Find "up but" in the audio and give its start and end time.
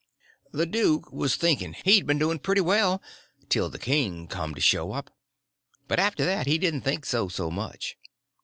4.93-5.99